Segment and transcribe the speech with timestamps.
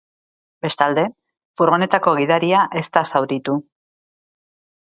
[0.65, 1.03] Bestalde,
[1.61, 3.59] furgonetako gidaria ez da zauritu.